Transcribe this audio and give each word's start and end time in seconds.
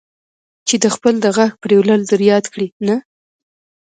چې 0.67 0.75
خپل 0.95 1.13
د 1.21 1.25
غاښ 1.35 1.51
پرېولل 1.63 2.01
در 2.11 2.21
یاد 2.31 2.45
کړي، 2.53 2.67
نه. 2.87 2.95